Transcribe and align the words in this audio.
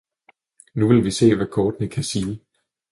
nu 0.73 0.87
vil 0.87 1.05
vi 1.05 1.11
se, 1.11 1.35
hvad 1.35 1.47
kortene 1.47 1.89
kan 1.89 2.03
sige. 2.03 2.39